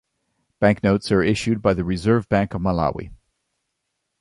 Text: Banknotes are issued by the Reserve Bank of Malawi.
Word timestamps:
Banknotes 0.59 1.11
are 1.11 1.21
issued 1.21 1.61
by 1.61 1.75
the 1.75 1.83
Reserve 1.83 2.27
Bank 2.27 2.55
of 2.55 2.61
Malawi. 2.63 3.11